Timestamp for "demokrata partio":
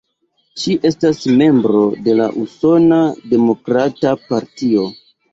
3.33-4.87